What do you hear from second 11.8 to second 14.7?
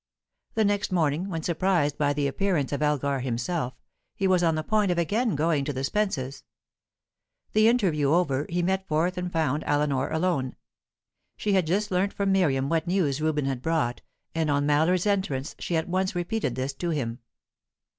learnt from Miriam what news Reuben had brought, and on